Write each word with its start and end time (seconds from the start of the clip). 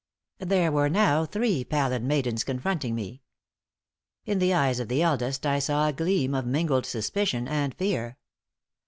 There 0.39 0.71
were 0.71 0.89
now 0.89 1.25
three 1.27 1.63
pallid 1.63 2.01
maidens 2.01 2.43
confronting 2.43 2.95
me. 2.95 3.21
In 4.25 4.39
the 4.39 4.51
eyes 4.51 4.79
of 4.79 4.87
the 4.87 5.03
eldest 5.03 5.45
I 5.45 5.59
saw 5.59 5.87
a 5.89 5.93
gleam 5.93 6.33
of 6.33 6.43
mingled 6.43 6.87
suspicion 6.87 7.47
and 7.47 7.75
fear. 7.75 8.17